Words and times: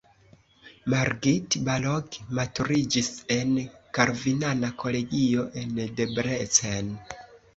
Margit 0.93 1.57
Balog 1.67 2.15
maturiĝis 2.39 3.11
en 3.35 3.53
kalvinana 3.99 4.71
kolegio 4.83 5.45
en 5.65 5.77
Debrecen. 6.01 6.93